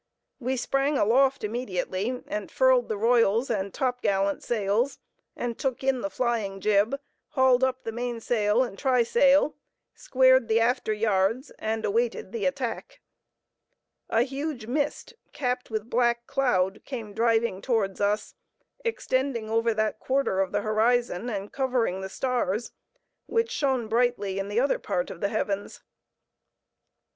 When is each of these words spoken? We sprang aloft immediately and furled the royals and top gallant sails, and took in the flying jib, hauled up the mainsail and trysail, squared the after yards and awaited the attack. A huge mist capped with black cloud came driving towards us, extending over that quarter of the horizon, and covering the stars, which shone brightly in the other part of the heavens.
We 0.39 0.57
sprang 0.57 0.97
aloft 0.97 1.43
immediately 1.43 2.23
and 2.25 2.49
furled 2.49 2.89
the 2.89 2.97
royals 2.97 3.51
and 3.51 3.71
top 3.71 4.01
gallant 4.01 4.41
sails, 4.41 4.97
and 5.35 5.59
took 5.59 5.83
in 5.83 6.01
the 6.01 6.09
flying 6.09 6.59
jib, 6.59 6.99
hauled 7.33 7.63
up 7.63 7.83
the 7.83 7.91
mainsail 7.91 8.63
and 8.63 8.79
trysail, 8.79 9.53
squared 9.93 10.47
the 10.47 10.59
after 10.59 10.91
yards 10.91 11.51
and 11.59 11.85
awaited 11.85 12.31
the 12.31 12.45
attack. 12.47 12.99
A 14.09 14.23
huge 14.23 14.65
mist 14.65 15.13
capped 15.33 15.69
with 15.69 15.87
black 15.91 16.25
cloud 16.25 16.81
came 16.83 17.13
driving 17.13 17.61
towards 17.61 18.01
us, 18.01 18.33
extending 18.83 19.51
over 19.51 19.71
that 19.71 19.99
quarter 19.99 20.39
of 20.39 20.51
the 20.51 20.61
horizon, 20.61 21.29
and 21.29 21.53
covering 21.53 22.01
the 22.01 22.09
stars, 22.09 22.71
which 23.27 23.51
shone 23.51 23.87
brightly 23.87 24.39
in 24.39 24.47
the 24.47 24.59
other 24.59 24.79
part 24.79 25.11
of 25.11 25.21
the 25.21 25.29
heavens. 25.29 25.83